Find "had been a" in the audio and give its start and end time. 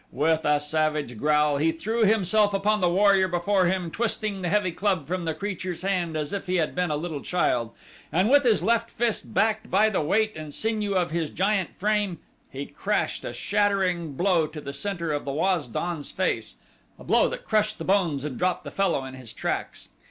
6.55-6.95